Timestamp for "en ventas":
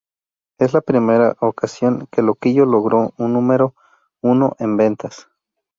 4.57-5.29